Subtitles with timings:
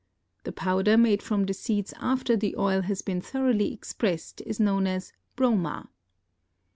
[0.45, 4.87] The powder made from the seeds after the oil has been thoroughly expressed is known
[4.87, 5.89] as broma.